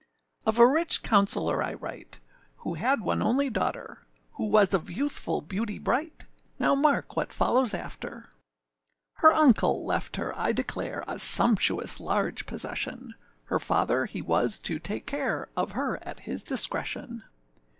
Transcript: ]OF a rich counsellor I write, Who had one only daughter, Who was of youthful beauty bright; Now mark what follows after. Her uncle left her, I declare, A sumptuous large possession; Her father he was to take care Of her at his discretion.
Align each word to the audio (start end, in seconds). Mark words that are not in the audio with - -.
]OF 0.47 0.57
a 0.57 0.65
rich 0.65 1.03
counsellor 1.03 1.61
I 1.61 1.73
write, 1.75 2.19
Who 2.65 2.73
had 2.73 3.01
one 3.01 3.21
only 3.21 3.51
daughter, 3.51 4.07
Who 4.31 4.47
was 4.49 4.73
of 4.73 4.89
youthful 4.89 5.41
beauty 5.43 5.77
bright; 5.77 6.25
Now 6.57 6.73
mark 6.73 7.15
what 7.15 7.31
follows 7.31 7.75
after. 7.75 8.27
Her 9.17 9.31
uncle 9.31 9.85
left 9.85 10.15
her, 10.15 10.35
I 10.35 10.53
declare, 10.53 11.03
A 11.07 11.19
sumptuous 11.19 11.99
large 11.99 12.47
possession; 12.47 13.13
Her 13.43 13.59
father 13.59 14.05
he 14.05 14.23
was 14.23 14.57
to 14.61 14.79
take 14.79 15.05
care 15.05 15.49
Of 15.55 15.73
her 15.73 15.99
at 16.03 16.21
his 16.21 16.41
discretion. 16.41 17.23